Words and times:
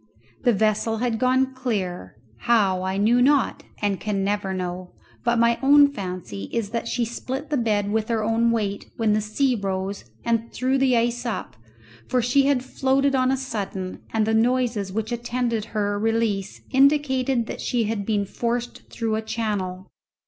The 0.45 0.51
vessel 0.51 0.97
had 0.97 1.19
gone 1.19 1.53
clear; 1.53 2.15
how, 2.37 2.81
I 2.81 2.97
knew 2.97 3.21
not 3.21 3.61
and 3.83 3.99
can 3.99 4.23
never 4.23 4.51
know, 4.51 4.93
but 5.23 5.37
my 5.37 5.59
own 5.61 5.91
fancy 5.93 6.49
is 6.51 6.71
that 6.71 6.87
she 6.87 7.05
split 7.05 7.51
the 7.51 7.55
bed 7.57 7.91
with 7.91 8.07
her 8.07 8.23
own 8.23 8.49
weight 8.49 8.89
when 8.97 9.13
the 9.13 9.21
sea 9.21 9.53
rose 9.53 10.05
and 10.25 10.51
threw 10.51 10.79
the 10.79 10.97
ice 10.97 11.23
up, 11.23 11.55
for 12.07 12.19
she 12.19 12.47
had 12.47 12.65
floated 12.65 13.13
on 13.13 13.29
a 13.29 13.37
sudden, 13.37 13.99
and 14.11 14.25
the 14.25 14.33
noises 14.33 14.91
which 14.91 15.11
attended 15.11 15.65
her 15.65 15.99
release 15.99 16.61
indicated 16.71 17.45
that 17.45 17.61
she 17.61 17.83
had 17.83 18.03
been 18.03 18.25
forced 18.25 18.89
through 18.89 19.13
a 19.13 19.21
channel. 19.21 19.85